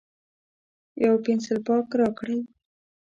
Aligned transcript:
یو 1.03 1.15
پینسیلپاک 1.23 1.87
راکړئ 1.99 2.37